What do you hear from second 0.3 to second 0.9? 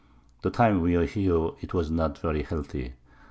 The Time